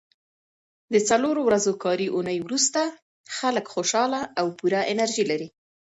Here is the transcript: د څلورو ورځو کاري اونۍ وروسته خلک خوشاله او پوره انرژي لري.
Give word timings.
د 0.93 0.95
څلورو 1.09 1.41
ورځو 1.45 1.73
کاري 1.83 2.07
اونۍ 2.15 2.37
وروسته 2.45 2.81
خلک 3.37 3.65
خوشاله 3.73 4.21
او 4.39 4.47
پوره 4.57 4.81
انرژي 4.91 5.23
لري. 5.31 5.47